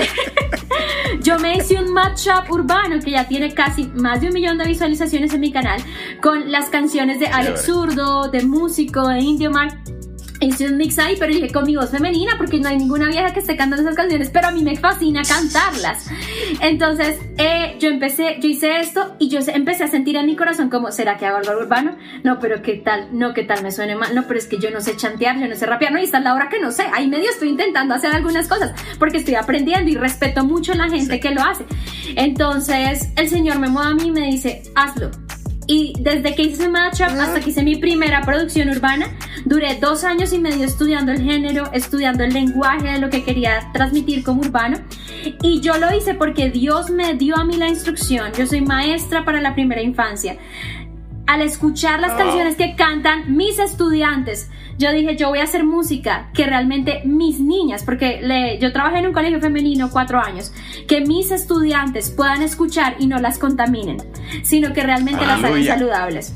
[1.21, 4.65] yo me hice un matchup urbano que ya tiene casi más de un millón de
[4.65, 5.81] visualizaciones en mi canal
[6.21, 9.77] con las canciones de Alex Zurdo, de Músico, de Indio Mar
[10.41, 13.33] hice un mix ahí, pero dije con mi voz femenina, porque no hay ninguna vieja
[13.33, 16.09] que esté cantando esas canciones, pero a mí me fascina cantarlas.
[16.59, 20.69] Entonces, eh, yo empecé, yo hice esto y yo empecé a sentir en mi corazón
[20.69, 21.95] como, ¿será que hago algo urbano?
[22.23, 24.71] No, pero qué tal, no, qué tal me suene mal, no, pero es que yo
[24.71, 26.71] no sé chantear, yo no sé rapear, no, y esta es la hora que no
[26.71, 30.75] sé, ahí medio estoy intentando hacer algunas cosas, porque estoy aprendiendo y respeto mucho a
[30.75, 31.65] la gente que lo hace.
[32.15, 35.11] Entonces, el Señor me mueve a mí y me dice, hazlo
[35.71, 39.07] y desde que hice Matchup hasta que hice mi primera producción urbana,
[39.45, 43.71] duré dos años y medio estudiando el género, estudiando el lenguaje de lo que quería
[43.71, 44.79] transmitir como urbano.
[45.41, 48.33] Y yo lo hice porque Dios me dio a mí la instrucción.
[48.37, 50.35] Yo soy maestra para la primera infancia.
[51.25, 54.49] Al escuchar las canciones que cantan mis estudiantes,
[54.81, 58.97] yo dije, yo voy a hacer música que realmente mis niñas, porque le, yo trabajé
[58.99, 60.51] en un colegio femenino cuatro años,
[60.87, 63.97] que mis estudiantes puedan escuchar y no las contaminen,
[64.43, 66.33] sino que realmente las hagan saludables.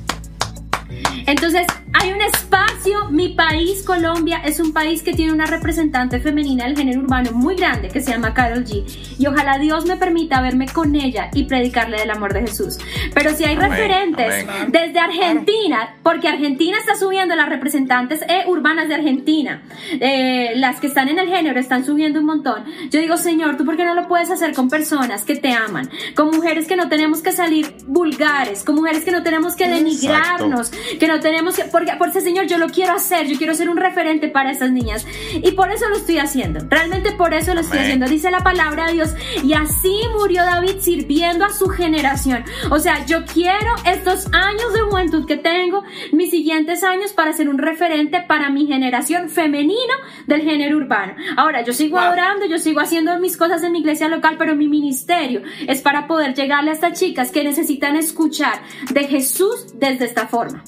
[1.25, 6.65] Entonces, hay un espacio, mi país, Colombia, es un país que tiene una representante femenina
[6.65, 8.83] del género urbano muy grande que se llama Carol G.
[9.17, 12.77] Y ojalá Dios me permita verme con ella y predicarle del amor de Jesús.
[13.13, 18.95] Pero si hay referentes desde Argentina, porque Argentina está subiendo las representantes eh, urbanas de
[18.95, 19.63] Argentina,
[19.99, 22.65] eh, las que están en el género están subiendo un montón.
[22.89, 25.89] Yo digo, Señor, ¿tú por qué no lo puedes hacer con personas que te aman?
[26.15, 30.71] Con mujeres que no tenemos que salir vulgares, con mujeres que no tenemos que denigrarnos,
[30.99, 33.77] que no tenemos que por ese Señor, yo lo quiero hacer, yo quiero ser un
[33.77, 35.05] referente para esas niñas.
[35.33, 36.65] Y por eso lo estoy haciendo.
[36.69, 38.07] Realmente por eso lo estoy haciendo.
[38.07, 39.13] Dice la palabra de Dios.
[39.43, 42.43] Y así murió David sirviendo a su generación.
[42.69, 47.49] O sea, yo quiero estos años de juventud que tengo, mis siguientes años para ser
[47.49, 49.93] un referente para mi generación femenino
[50.27, 51.15] del género urbano.
[51.37, 54.67] Ahora, yo sigo adorando, yo sigo haciendo mis cosas en mi iglesia local, pero mi
[54.67, 58.61] ministerio es para poder llegarle a estas chicas que necesitan escuchar
[58.91, 60.63] de Jesús desde esta forma.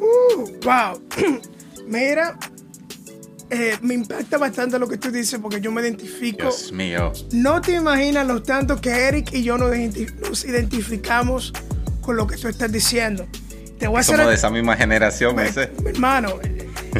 [0.00, 1.00] Uh, wow.
[1.86, 2.38] Mira,
[3.50, 6.42] eh, me impacta bastante lo que tú dices porque yo me identifico.
[6.42, 7.12] Dios mío.
[7.32, 9.74] No te imaginas lo tanto que Eric y yo nos,
[10.44, 11.52] identificamos
[12.02, 13.26] con lo que tú estás diciendo.
[13.78, 15.48] Te voy a Somos de esa misma generación, me,
[15.86, 16.34] hermano.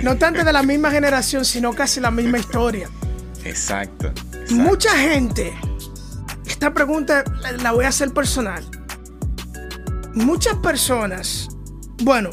[0.02, 2.88] No tanto de la misma generación, sino casi la misma historia.
[3.44, 4.12] Exacto,
[4.50, 5.52] Mucha gente,
[6.46, 7.24] esta pregunta
[7.62, 8.64] la voy a hacer personal.
[10.14, 11.48] Muchas personas,
[12.02, 12.30] bueno,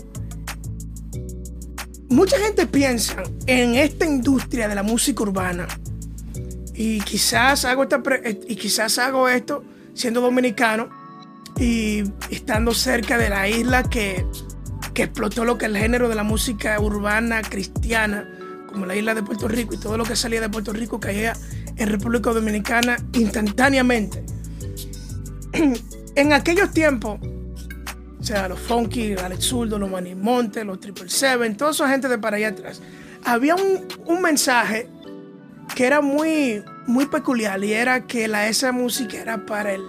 [2.09, 5.67] mucha gente piensa en esta industria de la música urbana
[6.73, 9.63] y quizás hago esta eh, y quizás hago esto
[9.93, 10.89] siendo dominicano
[11.57, 14.25] y estando cerca de la isla que,
[14.93, 18.29] que explotó lo que el género de la música urbana cristiana
[18.67, 21.33] como la isla de Puerto Rico y todo lo que salía de Puerto Rico caía
[21.77, 24.23] en República Dominicana instantáneamente.
[26.15, 27.19] en aquellos tiempos
[28.25, 32.17] o sea, los Funky, Alex Zurdo, los Monte, los Triple Seven, toda esa gente de
[32.17, 32.81] para allá atrás.
[33.23, 34.89] Había un, mensaje
[35.75, 39.83] que era muy, muy peculiar y era que la, esa música era para el,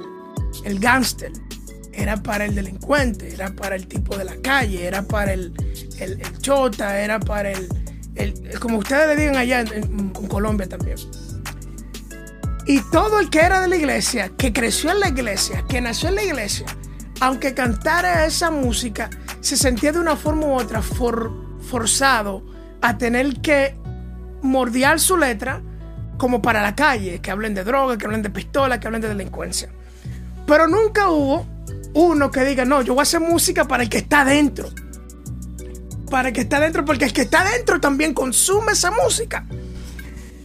[0.67, 1.33] el gángster,
[1.95, 5.55] era para el delincuente, era para el tipo de la calle, era para el,
[5.99, 7.71] el, chota, era para el,
[8.61, 10.99] como ustedes le digan allá en, Colombia también.
[12.67, 16.11] Y todo el que era de la iglesia, que creció en la iglesia, que nació
[16.11, 16.67] en la iglesia,
[17.21, 22.45] aunque cantara esa música, se sentía de una forma u otra forzado
[22.81, 23.77] a tener que
[24.43, 25.63] mordiar su letra
[26.19, 29.09] como para la calle, que hablen de droga, que hablen de pistola, que hablen de
[29.09, 29.71] delincuencia.
[30.47, 31.47] Pero nunca hubo
[31.95, 34.69] uno que diga, no, yo voy a hacer música para el que está adentro.
[36.11, 39.45] Para el que está adentro, porque el que está adentro también consume esa música.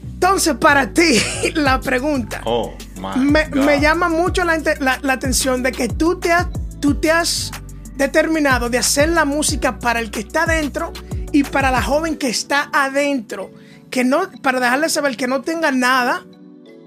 [0.04, 1.20] Entonces, para ti,
[1.56, 2.42] la pregunta.
[2.46, 2.74] Oh,
[3.18, 6.48] me, me, llama mucho la, la, atención de que tú te, has,
[6.82, 7.52] tú te has
[7.96, 10.92] determinado de hacer la música para el que está adentro
[11.32, 13.52] y para la joven que está adentro.
[13.90, 16.26] Que no, para dejarle saber que no tenga nada,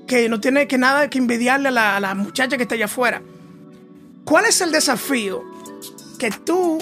[0.07, 3.23] que no tiene que nada que envidiarle a la, muchacha que está allá afuera.
[4.25, 5.45] ¿Cuál es el desafío
[6.19, 6.79] que tú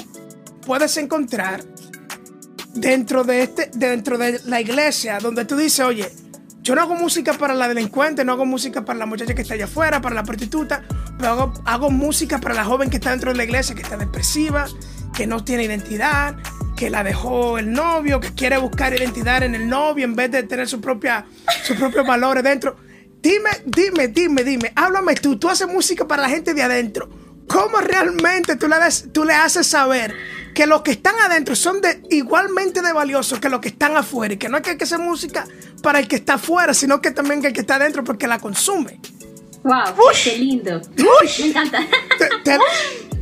[0.64, 1.62] puedes encontrar
[2.75, 6.11] dentro de, este, dentro de la iglesia donde tú dices, oye,
[6.62, 9.55] yo no hago música para la delincuente, no hago música para la muchacha que está
[9.55, 10.85] allá afuera, para la prostituta,
[11.18, 14.66] pero hago, música para la joven que está dentro de la iglesia, que está depresiva,
[15.14, 16.37] que no tiene identidad,
[16.77, 20.42] que la dejó el novio, que quiere buscar identidad en el novio en vez de
[20.42, 20.81] tener su
[21.64, 22.77] sus propios valores dentro.
[23.20, 27.09] Dime, dime, dime, dime, háblame tú, tú haces música para la gente de adentro.
[27.46, 28.77] ¿Cómo realmente tú le,
[29.12, 30.14] tú le haces saber
[30.55, 34.35] que los que están adentro son de, igualmente de valiosos que los que están afuera?
[34.35, 35.46] Y que no es que hay que hacer música
[35.83, 39.01] para el que está afuera, sino que también el que está adentro porque la consume.
[39.64, 39.94] ¡Wow!
[40.22, 40.81] ¡Qué lindo!
[40.96, 41.81] Me encanta.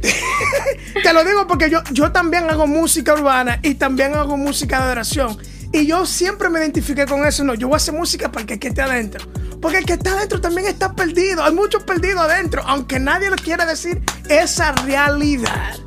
[1.02, 4.84] Te, lo digo porque yo, yo también hago música urbana y también hago música de
[4.84, 5.36] adoración.
[5.72, 7.44] Y yo siempre me identifiqué con eso.
[7.44, 9.26] No, yo voy a hacer música para el que esté adentro.
[9.60, 11.44] Porque el que está adentro también está perdido.
[11.44, 15.78] Hay muchos perdidos adentro, aunque nadie le quiera decir esa realidad.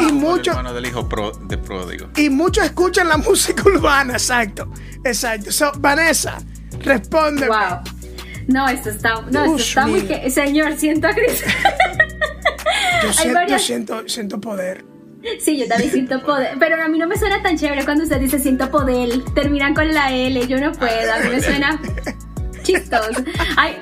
[0.00, 1.06] Y muchos del hijo
[1.42, 2.08] de pródigo.
[2.16, 4.70] Y muchos escuchan la música urbana, exacto.
[5.04, 5.52] Exacto.
[5.52, 6.38] So, Vanessa,
[6.80, 7.48] responde.
[7.48, 8.03] Wow.
[8.48, 11.46] No, esto está, no, esto está muy que, señor, siento a Cristo.
[13.02, 14.84] yo, siento, yo siento, siento poder.
[15.40, 16.56] Sí, yo también siento poder.
[16.58, 19.10] Pero a mí no me suena tan chévere cuando usted dice siento poder.
[19.34, 20.46] Terminan con la L.
[20.46, 21.12] Yo no puedo.
[21.12, 21.80] A mí me suena
[22.62, 23.24] chistoso.
[23.56, 23.76] Hay,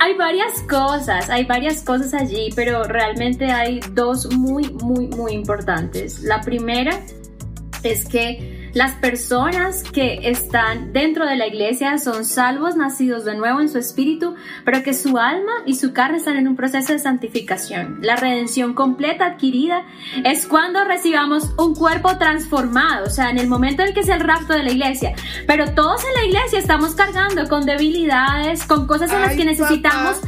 [0.00, 6.20] hay varias cosas, hay varias cosas allí, pero realmente hay dos muy, muy, muy importantes.
[6.22, 6.98] La primera
[7.82, 13.60] es que las personas que están dentro de la iglesia son salvos, nacidos de nuevo
[13.60, 16.98] en su espíritu, pero que su alma y su carne están en un proceso de
[16.98, 17.98] santificación.
[18.02, 19.84] La redención completa adquirida
[20.24, 24.08] es cuando recibamos un cuerpo transformado, o sea, en el momento en el que es
[24.08, 25.14] el rapto de la iglesia.
[25.46, 30.20] Pero todos en la iglesia estamos cargando con debilidades, con cosas en las que necesitamos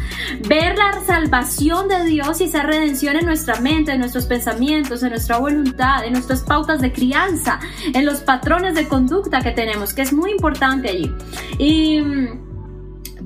[0.47, 5.11] ver la salvación de Dios y esa redención en nuestra mente, en nuestros pensamientos, en
[5.11, 7.59] nuestra voluntad, en nuestras pautas de crianza,
[7.93, 8.34] en los patrones
[8.75, 11.12] de conducta que tenemos, que es muy importante allí.
[11.59, 12.01] Y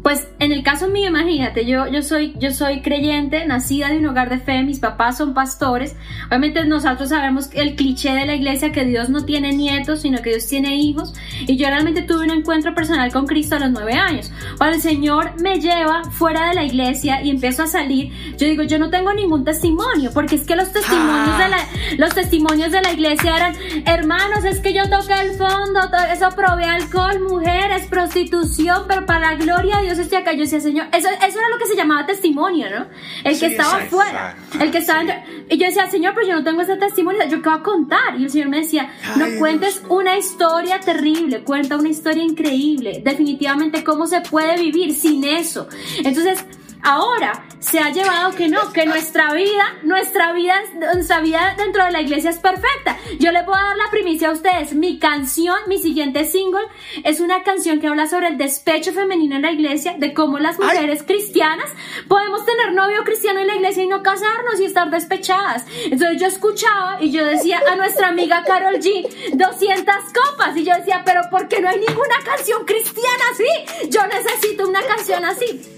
[0.03, 4.07] pues en el caso mío, imagínate, yo, yo, soy, yo soy creyente, nacida de un
[4.07, 5.97] hogar de fe, mis papás son pastores.
[6.29, 10.31] Obviamente nosotros sabemos el cliché de la iglesia que Dios no tiene nietos, sino que
[10.31, 11.15] Dios tiene hijos.
[11.47, 14.31] Y yo realmente tuve un encuentro personal con Cristo a los nueve años.
[14.57, 18.63] Cuando el Señor me lleva fuera de la iglesia y empiezo a salir, yo digo,
[18.63, 21.59] yo no tengo ningún testimonio, porque es que los testimonios de la,
[21.97, 23.57] los testimonios de la iglesia eran,
[23.87, 25.81] hermanos, es que yo toqué el fondo,
[26.13, 30.33] eso probé alcohol, mujeres, prostitución, pero para la gloria de Dios estoy acá.
[30.33, 32.87] Yo decía, Señor, eso, eso era lo que se llamaba testimonio, ¿no?
[33.25, 35.03] El que estaba afuera, el que estaba
[35.49, 38.19] Y yo decía, Señor, pero yo no tengo ese testimonio, ¿yo qué voy a contar?
[38.19, 43.01] Y el Señor me decía, no cuentes una historia terrible, cuenta una historia increíble.
[43.03, 45.69] Definitivamente, ¿cómo se puede vivir sin eso?
[46.05, 46.45] Entonces,
[46.83, 50.55] Ahora se ha llevado que no, que nuestra vida, nuestra vida,
[50.95, 52.97] nuestra vida dentro de la iglesia es perfecta.
[53.19, 54.75] Yo le puedo dar la primicia a ustedes.
[54.75, 56.67] Mi canción, mi siguiente single,
[57.05, 60.59] es una canción que habla sobre el despecho femenino en la iglesia, de cómo las
[60.59, 61.71] mujeres cristianas
[62.07, 65.65] podemos tener novio cristiano en la iglesia y no casarnos y estar despechadas.
[65.85, 70.57] Entonces yo escuchaba y yo decía a nuestra amiga Carol G, 200 copas.
[70.57, 73.89] Y yo decía, pero ¿por qué no hay ninguna canción cristiana así?
[73.91, 75.78] Yo necesito una canción así.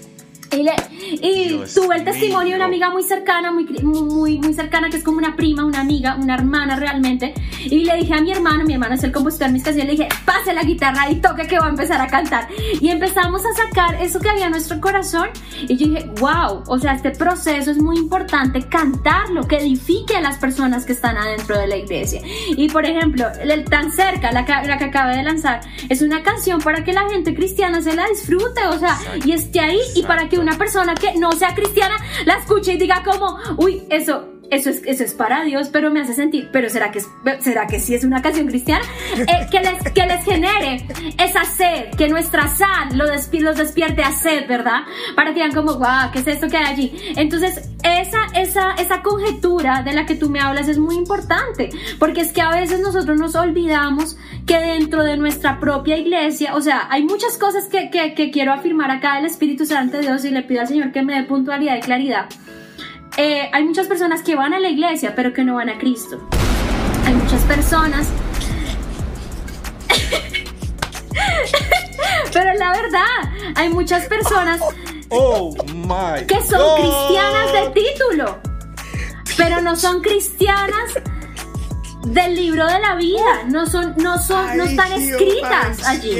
[0.51, 0.73] Y, le,
[1.21, 5.03] y tuve el testimonio de una amiga muy cercana, muy, muy, muy cercana, que es
[5.03, 7.33] como una prima, una amiga, una hermana realmente.
[7.63, 10.03] Y le dije a mi hermano, mi hermano es el compositor de mis canciones, le
[10.03, 12.47] dije, pase la guitarra y toque que va a empezar a cantar.
[12.79, 15.29] Y empezamos a sacar eso que había en nuestro corazón.
[15.67, 20.21] Y yo dije, wow, o sea, este proceso es muy importante, cantarlo, que edifique a
[20.21, 22.21] las personas que están adentro de la iglesia.
[22.57, 26.23] Y por ejemplo, el tan cerca, la que, la que acabé de lanzar, es una
[26.23, 30.03] canción para que la gente cristiana se la disfrute, o sea, y esté ahí y
[30.03, 34.30] para que una persona que no sea cristiana la escuche y diga como, uy, eso,
[34.51, 37.01] eso es, eso es para Dios, pero me hace sentir, pero ¿será que,
[37.39, 38.83] será que sí es una canción cristiana?
[39.15, 40.85] Eh, que, les, que les genere
[41.17, 44.81] esa sed, que nuestra sal los, los despierte a sed, ¿verdad?
[45.15, 47.13] Para que digan como, guau, ¿qué es esto que hay allí?
[47.15, 52.19] Entonces, esa, esa, esa conjetura de la que tú me hablas es muy importante, porque
[52.19, 56.87] es que a veces nosotros nos olvidamos que dentro de nuestra propia iglesia, o sea,
[56.89, 60.31] hay muchas cosas que, que, que quiero afirmar acá del Espíritu Santo de Dios y
[60.31, 62.25] le pido al Señor que me dé puntualidad y claridad.
[63.17, 66.19] Eh, hay muchas personas que van a la iglesia, pero que no van a Cristo.
[67.05, 68.07] Hay muchas personas...
[72.33, 73.03] pero la verdad,
[73.55, 74.61] hay muchas personas
[75.09, 75.53] oh,
[76.27, 78.39] que son cristianas de título,
[79.37, 80.93] pero no son cristianas
[82.07, 86.15] del libro de la vida, no son, no son, no están escritas allí.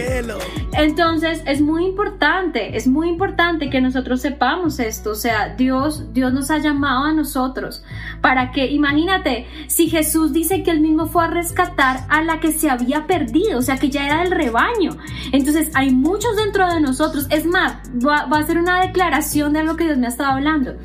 [0.74, 6.34] Entonces es muy importante, es muy importante que nosotros sepamos esto, o sea, Dios, Dios
[6.34, 7.84] nos ha llamado a nosotros
[8.22, 12.52] para que, imagínate, si Jesús dice que él mismo fue a rescatar a la que
[12.52, 14.98] se había perdido, o sea, que ya era del rebaño.
[15.32, 19.60] Entonces hay muchos dentro de nosotros, es más, va, va a ser una declaración de
[19.60, 20.76] algo que Dios me ha estado hablando.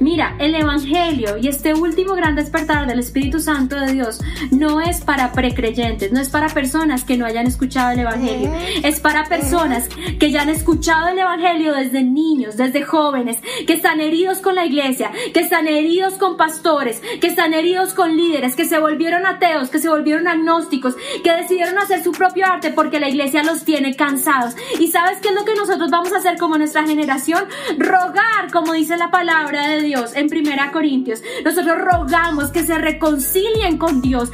[0.00, 5.00] Mira, el Evangelio y este último gran despertar del Espíritu Santo de Dios no es
[5.00, 9.88] para precreyentes, no es para personas que no hayan escuchado el Evangelio, es para personas
[10.18, 14.66] que ya han escuchado el Evangelio desde niños, desde jóvenes, que están heridos con la
[14.66, 19.70] iglesia, que están heridos con pastores, que están heridos con líderes, que se volvieron ateos,
[19.70, 23.94] que se volvieron agnósticos, que decidieron hacer su propio arte porque la iglesia los tiene
[23.94, 24.54] cansados.
[24.78, 27.44] ¿Y sabes qué es lo que nosotros vamos a hacer como nuestra generación?
[27.78, 31.22] Rogar, como dice la palabra de Dios en Primera Corintios.
[31.44, 34.30] Nosotros rogamos que se reconcilien con Dios.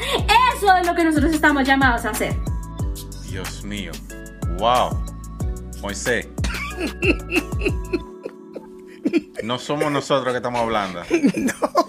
[0.57, 2.35] Eso es lo que nosotros estamos llamados a hacer.
[3.31, 3.93] Dios mío.
[4.59, 5.05] Wow.
[5.83, 6.29] Moisés.
[9.43, 11.03] No somos nosotros que estamos hablando.
[11.37, 11.87] No.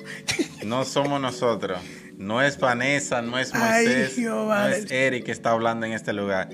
[0.65, 1.79] No somos nosotros.
[2.17, 6.49] No es Vanessa, no es Moisés, no es Eric que está hablando en este lugar.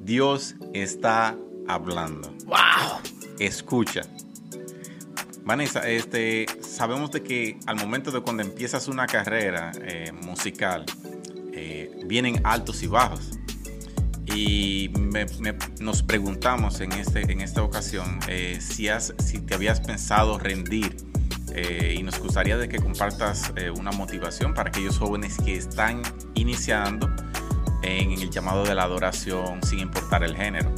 [0.00, 2.34] Dios está hablando.
[2.44, 3.00] Wow.
[3.38, 4.02] Escucha.
[5.44, 10.84] Vanessa, este, sabemos de que al momento de cuando empiezas una carrera eh, musical,
[11.54, 13.37] eh, vienen altos y bajos.
[14.34, 14.90] Y
[15.80, 20.96] nos preguntamos en, este, en esta ocasión eh, si, has, si te habías pensado rendir
[21.92, 26.02] y nos gustaría de que compartas una motivación para aquellos jóvenes que están
[26.34, 27.10] iniciando
[27.82, 30.70] en el llamado de la adoración sin importar el género.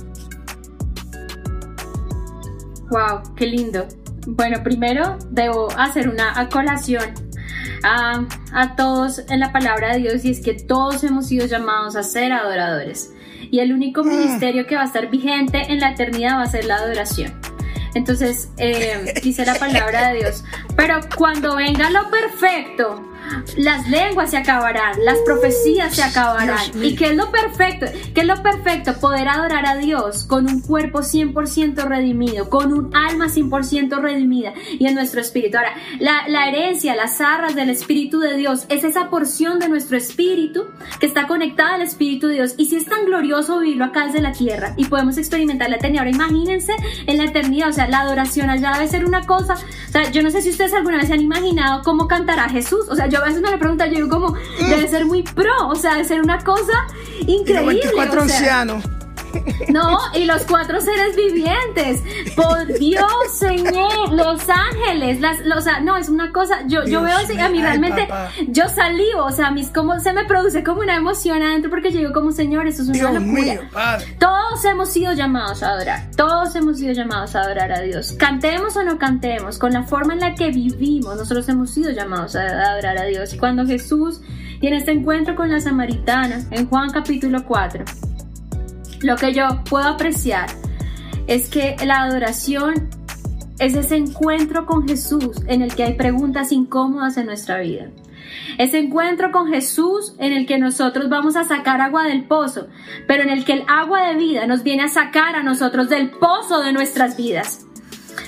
[2.90, 3.86] Wow, qué lindo.
[4.26, 7.14] Bueno, primero debo hacer una acolación
[7.84, 11.96] a, a, todos en la palabra de Dios y es que todos hemos sido llamados
[11.96, 13.14] a ser adoradores.
[13.50, 14.08] Y el único mm.
[14.08, 17.32] ministerio que va a estar vigente en la eternidad va a ser la adoración.
[17.94, 20.44] Entonces, eh, dice la palabra de Dios,
[20.76, 23.09] pero cuando venga lo perfecto,
[23.56, 26.58] las lenguas se acabarán, las profecías se acabarán.
[26.82, 27.86] ¿Y qué es lo perfecto?
[28.14, 28.94] ¿Qué es lo perfecto?
[29.00, 34.86] Poder adorar a Dios con un cuerpo 100% redimido, con un alma 100% redimida y
[34.86, 35.58] en nuestro espíritu.
[35.58, 39.96] Ahora, la, la herencia, las arras del Espíritu de Dios es esa porción de nuestro
[39.96, 40.66] espíritu
[40.98, 42.54] que está conectada al Espíritu de Dios.
[42.56, 46.04] Y si es tan glorioso vivirlo acá desde la tierra y podemos experimentar la eternidad.
[46.04, 46.72] Ahora, imagínense
[47.06, 49.54] en la eternidad, o sea, la adoración allá debe ser una cosa.
[49.54, 52.86] O sea, yo no sé si ustedes alguna vez se han imaginado cómo cantará Jesús.
[52.88, 55.74] O sea, yo a veces me lo pregunto, yo como, debe ser muy pro, o
[55.74, 56.72] sea, debe ser una cosa
[57.26, 57.74] increíble.
[57.74, 58.84] Y 24 ancianos.
[59.68, 62.02] No, y los cuatro seres vivientes.
[62.34, 67.38] Por Dios, Señor, los ángeles, las, los, no, es una cosa, yo, yo veo así,
[67.38, 68.08] a mí realmente,
[68.48, 71.98] yo salivo, o sea, mí como, se me produce como una emoción adentro porque yo
[71.98, 73.68] digo como, Señor, eso es una locura.
[74.18, 78.12] Todos hemos sido llamados a adorar, todos hemos sido llamados a adorar a Dios.
[78.12, 82.36] Cantemos o no cantemos, con la forma en la que vivimos, nosotros hemos sido llamados
[82.36, 83.32] a adorar a Dios.
[83.34, 84.20] Y cuando Jesús
[84.60, 87.84] tiene este encuentro con la samaritana, en Juan capítulo 4,
[89.02, 90.48] lo que yo puedo apreciar
[91.26, 92.88] es que la adoración
[93.58, 97.88] es ese encuentro con Jesús en el que hay preguntas incómodas en nuestra vida.
[98.58, 102.68] Ese encuentro con Jesús en el que nosotros vamos a sacar agua del pozo,
[103.06, 106.10] pero en el que el agua de vida nos viene a sacar a nosotros del
[106.10, 107.66] pozo de nuestras vidas.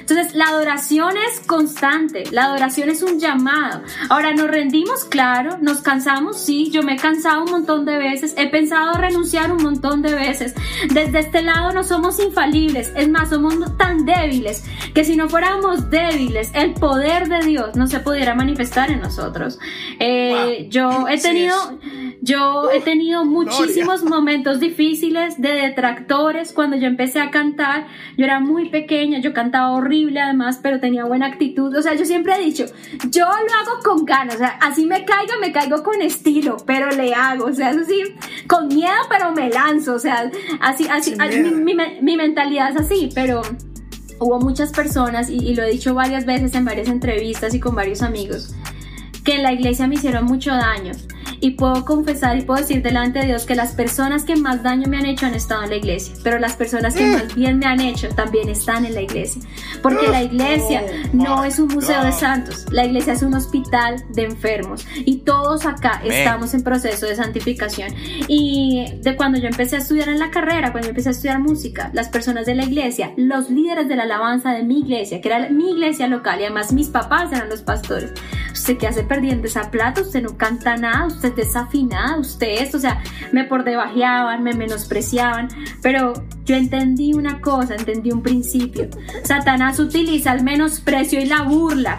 [0.00, 3.82] Entonces, la adoración es constante, la adoración es un llamado.
[4.08, 8.34] Ahora, nos rendimos, claro, nos cansamos, sí, yo me he cansado un montón de veces,
[8.36, 10.54] he pensado renunciar un montón de veces.
[10.92, 14.64] Desde este lado no somos infalibles, es más, somos tan débiles
[14.94, 19.58] que si no fuéramos débiles, el poder de Dios no se pudiera manifestar en nosotros.
[19.98, 21.54] Eh, yo he tenido,
[22.24, 27.88] yo he tenido muchísimos momentos difíciles de detractores cuando yo empecé a cantar.
[28.16, 31.76] Yo era muy pequeña, yo cantaba horrible además, pero tenía buena actitud.
[31.76, 32.66] O sea, yo siempre he dicho,
[33.10, 34.36] yo lo hago con ganas.
[34.36, 37.46] O sea, así me caigo, me caigo con estilo, pero le hago.
[37.46, 38.04] O sea, eso sí,
[38.46, 39.94] con miedo, pero me lanzo.
[39.94, 40.30] O sea,
[40.60, 43.42] así, así, mi, mi, mentalidad es así, pero
[44.20, 47.74] hubo muchas personas, y, y lo he dicho varias veces en varias entrevistas y con
[47.74, 48.54] varios amigos,
[49.24, 50.92] que en la iglesia me hicieron mucho daño
[51.42, 54.88] y puedo confesar y puedo decir delante de Dios que las personas que más daño
[54.88, 57.66] me han hecho han estado en la iglesia, pero las personas que más bien me
[57.66, 59.42] han hecho también están en la iglesia.
[59.82, 64.22] Porque la iglesia no es un museo de santos, la iglesia es un hospital de
[64.22, 67.92] enfermos y todos acá estamos en proceso de santificación.
[68.28, 71.40] Y de cuando yo empecé a estudiar en la carrera, cuando yo empecé a estudiar
[71.40, 75.28] música, las personas de la iglesia, los líderes de la alabanza de mi iglesia, que
[75.28, 78.12] era mi iglesia local y además mis papás eran los pastores,
[78.62, 82.76] usted qué hace perdiendo esa plata, usted no canta nada, usted es desafinada, usted esto,
[82.76, 83.02] o sea,
[83.32, 85.48] me por debajeaban, me menospreciaban,
[85.82, 86.12] pero
[86.44, 88.88] yo entendí una cosa, entendí un principio.
[89.24, 91.98] Satanás utiliza el menosprecio y la burla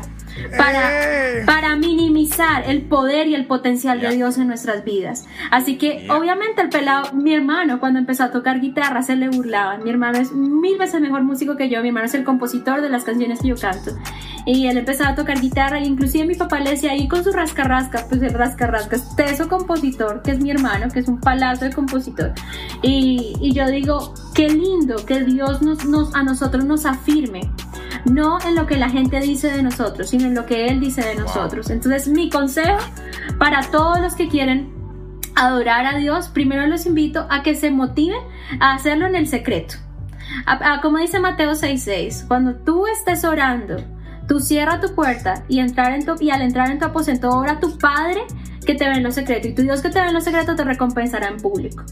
[0.58, 5.28] para, para minimizar el poder y el potencial de Dios en nuestras vidas.
[5.52, 9.84] Así que obviamente el pelado, mi hermano cuando empezó a tocar guitarra se le burlaban.
[9.84, 12.90] Mi hermano es mil veces mejor músico que yo, mi hermano es el compositor de
[12.90, 13.92] las canciones que yo canto.
[14.46, 17.32] Y él empezaba a tocar guitarra y inclusive mi papá le decía ahí con su
[17.32, 21.66] rascarrasca, pues el rascarrasca es teso compositor, que es mi hermano, que es un palazo
[21.66, 22.34] de compositor.
[22.82, 27.50] Y, y yo digo, qué lindo que Dios nos, nos, a nosotros nos afirme
[28.06, 31.02] no en lo que la gente dice de nosotros, sino en lo que Él dice
[31.02, 31.70] de nosotros.
[31.70, 32.78] Entonces, mi consejo
[33.38, 34.74] para todos los que quieren
[35.36, 38.22] adorar a Dios, primero los invito a que se motiven
[38.60, 39.76] a hacerlo en el secreto.
[40.82, 43.78] como dice Mateo 6:6, cuando tú estés orando,
[44.28, 47.60] tú cierra tu puerta y, entrar en tu, y al entrar en tu aposento ora
[47.60, 48.22] tu Padre
[48.66, 50.56] que te ve en lo secreto y tu Dios que te ve en lo secreto
[50.56, 51.84] te recompensará en público.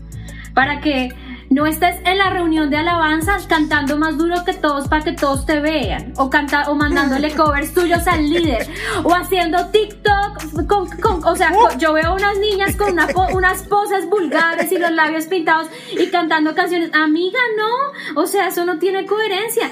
[0.53, 1.09] Para que
[1.51, 5.45] no estés en la reunión de alabanzas cantando más duro que todos para que todos
[5.45, 6.13] te vean.
[6.15, 8.67] O, canta, o mandándole covers tuyos al líder.
[9.03, 10.67] O haciendo TikTok.
[10.67, 12.97] Con, o sea, yo veo unas niñas con
[13.33, 16.91] unas poses vulgares y los labios pintados y cantando canciones.
[16.93, 18.21] Amiga, no.
[18.21, 19.69] O sea, eso no tiene coherencia.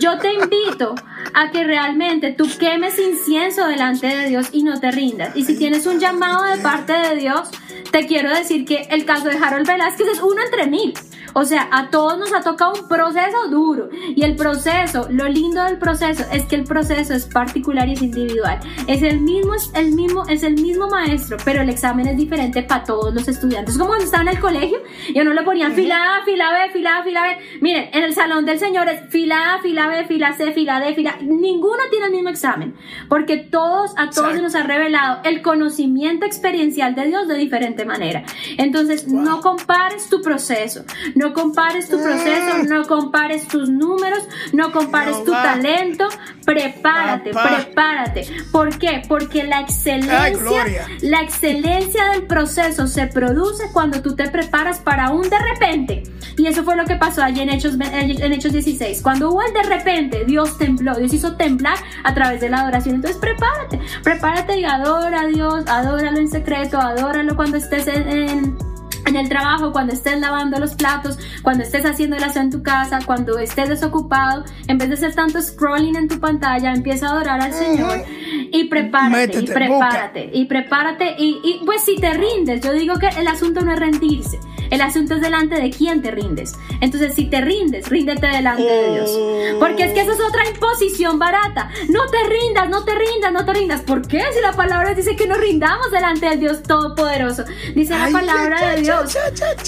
[0.00, 0.94] Yo te invito
[1.34, 5.36] a que realmente tú quemes incienso delante de Dios y no te rindas.
[5.36, 7.50] Y si tienes un llamado de parte de Dios,
[7.90, 10.94] te quiero decir que el caso de Harold Velázquez es uno entre mil.
[11.32, 13.88] O sea, a todos nos ha tocado un proceso duro.
[13.92, 18.02] Y el proceso, lo lindo del proceso es que el proceso es particular y es
[18.02, 18.60] individual.
[18.86, 22.62] Es el mismo, es el mismo, es el mismo maestro, pero el examen es diferente
[22.62, 23.76] para todos los estudiantes.
[23.76, 24.78] Como cuando estaban en el colegio
[25.08, 27.58] y uno le ponían fila A, fila B, fila A, fila B.
[27.60, 30.94] Miren, en el salón del Señor es fila A, fila B, fila C, fila D,
[30.94, 31.16] fila.
[31.20, 32.74] Ninguno tiene el mismo examen.
[33.08, 37.84] Porque todos, a todos se nos ha revelado el conocimiento experiencial de Dios de diferente
[37.84, 38.24] manera.
[38.58, 40.84] Entonces, no compares tu proceso.
[41.20, 42.66] No compares tu proceso, mm.
[42.66, 46.08] no compares tus números, no compares tu talento.
[46.46, 48.26] Prepárate, prepárate.
[48.50, 49.02] ¿Por qué?
[49.06, 55.28] Porque la excelencia, la excelencia del proceso se produce cuando tú te preparas para un
[55.28, 56.02] de repente.
[56.38, 59.02] Y eso fue lo que pasó allí en Hechos, en Hechos 16.
[59.02, 62.94] Cuando hubo el de repente, Dios tembló, Dios hizo temblar a través de la adoración.
[62.94, 68.69] Entonces prepárate, prepárate y adora a Dios, adóralo en secreto, adóralo cuando estés en en
[69.16, 72.98] el trabajo, cuando estés lavando los platos, cuando estés haciendo el aseo en tu casa,
[73.04, 77.40] cuando estés desocupado, en vez de hacer tanto scrolling en tu pantalla, empieza a adorar
[77.40, 78.04] al Señor
[78.52, 83.08] y prepárate, y prepárate, y prepárate, y, y pues si te rindes, yo digo que
[83.08, 84.38] el asunto no es rendirse,
[84.70, 86.54] el asunto es delante de quién te rindes.
[86.80, 89.18] Entonces, si te rindes, ríndete delante de Dios.
[89.58, 91.70] Porque es que eso es otra imposición barata.
[91.88, 93.82] No te rindas, no te rindas, no te rindas.
[93.82, 94.22] ¿Por qué?
[94.32, 97.44] Si la palabra dice que nos rindamos delante del Dios Todopoderoso.
[97.74, 99.16] Dice la palabra de Dios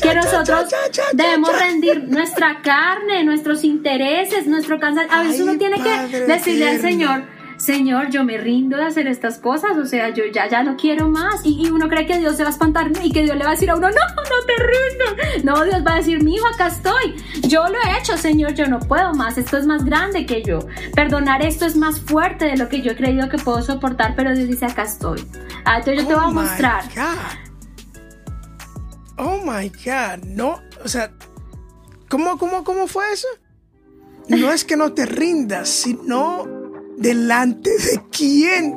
[0.00, 0.66] que nosotros
[1.12, 5.16] debemos rendir nuestra carne, nuestros intereses, nuestro cansancio.
[5.16, 7.24] A veces uno tiene que decirle al Señor,
[7.62, 11.08] Señor, yo me rindo de hacer estas cosas, o sea, yo ya, ya no quiero
[11.08, 11.42] más.
[11.44, 13.52] Y, uno cree que Dios se va a espantar y que Dios le va a
[13.52, 15.44] decir a uno, no, no te rindas.
[15.44, 17.14] No, Dios va a decir, mi hijo, acá estoy.
[17.42, 19.38] Yo lo he hecho, Señor, yo no puedo más.
[19.38, 20.58] Esto es más grande que yo.
[20.96, 24.34] Perdonar esto es más fuerte de lo que yo he creído que puedo soportar, pero
[24.34, 25.24] Dios dice, acá estoy.
[25.64, 26.82] Ah, entonces yo te voy a oh mostrar.
[29.18, 31.12] Oh my God, no, o sea,
[32.08, 33.28] ¿cómo, cómo, cómo fue eso?
[34.26, 36.61] No es que no te rindas, sino
[37.02, 38.74] delante de quién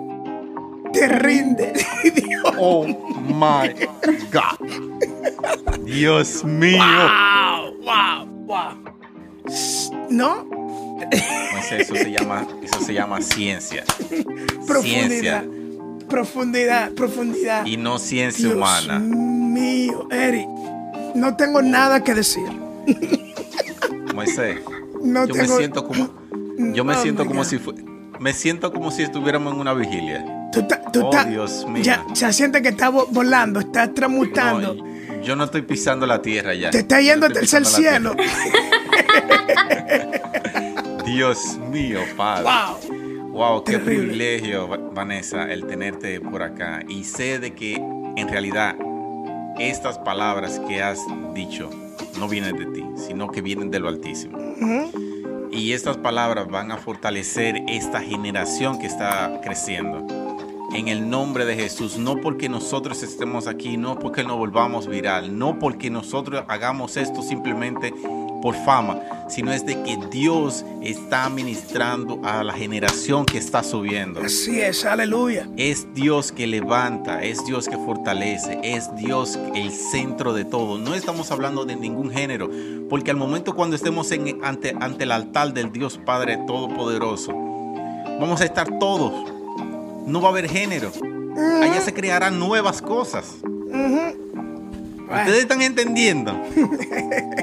[0.92, 1.74] te rinde.
[2.58, 3.74] Oh my
[4.32, 5.80] God.
[5.84, 6.78] Dios mío.
[6.78, 8.94] Wow, wow, wow.
[10.12, 10.48] ¿No?
[11.52, 13.84] Pues eso se llama, eso se llama ciencia.
[14.68, 15.44] Profundidad.
[16.08, 17.66] Profundidad, profundidad.
[17.66, 19.00] Y no ciencia humana.
[19.00, 20.48] Mío, Eric.
[21.16, 22.46] No tengo nada que decir.
[24.14, 24.60] Moisés.
[25.02, 26.10] No yo me siento como.
[26.74, 30.50] Yo me siento como si fuera me siento como si estuviéramos en una vigilia.
[30.52, 31.84] Tú, tú oh, Dios mío.
[31.84, 34.78] Ya, se siente que está volando, está tramutando.
[35.24, 36.70] yo no estoy pisando la tierra ya.
[36.70, 38.16] Te está yendo al tercer cielo.
[41.06, 42.44] Dios mío, Padre.
[42.44, 43.32] Wow.
[43.32, 46.84] Wow, qué privilegio, Vanessa, el tenerte por acá.
[46.88, 48.78] Y sé de que en realidad
[49.60, 51.00] estas palabras que has
[51.34, 51.70] dicho
[52.18, 54.38] no vienen de ti, sino que vienen de lo Altísimo.
[55.56, 60.06] Y estas palabras van a fortalecer esta generación que está creciendo.
[60.74, 65.40] En el nombre de Jesús, no porque nosotros estemos aquí, no porque nos volvamos viral,
[65.40, 67.94] no porque nosotros hagamos esto simplemente
[68.46, 74.22] por fama, sino es de que Dios está ministrando a la generación que está subiendo.
[74.22, 75.50] Así es, aleluya.
[75.58, 80.78] Es Dios que levanta, es Dios que fortalece, es Dios el centro de todo.
[80.78, 82.48] No estamos hablando de ningún género,
[82.88, 88.42] porque al momento cuando estemos en, ante, ante el altar del Dios Padre Todopoderoso, vamos
[88.42, 89.28] a estar todos.
[90.06, 90.92] No va a haber género.
[91.64, 93.38] Allá se crearán nuevas cosas.
[95.20, 96.40] Ustedes están entendiendo.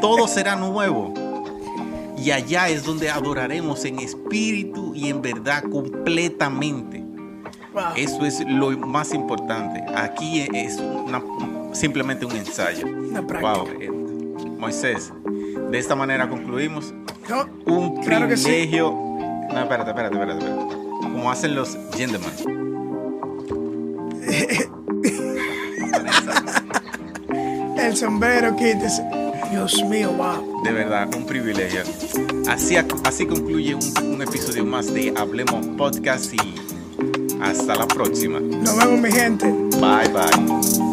[0.01, 1.15] Todo será nuevo.
[2.17, 7.03] Y allá es donde adoraremos en espíritu y en verdad completamente.
[7.97, 9.83] Eso es lo más importante.
[9.97, 10.81] Aquí es
[11.73, 12.87] simplemente un ensayo.
[13.41, 13.69] Wow.
[14.59, 15.13] Moisés,
[15.71, 16.95] de esta manera concluimos.
[17.67, 18.93] un privilegio.
[18.93, 20.77] No, espérate, espérate, espérate, espérate.
[21.03, 22.72] Como hacen los gentlemen.
[27.93, 29.05] El sombrero, quítese.
[29.51, 30.63] Dios mío, wow.
[30.65, 31.83] De verdad, un privilegio.
[32.49, 33.83] Así, así concluye un,
[34.15, 36.55] un episodio más de Hablemos Podcast y
[37.41, 38.41] hasta la próxima.
[38.41, 39.47] Nos vemos, mi gente.
[39.79, 40.92] Bye, bye.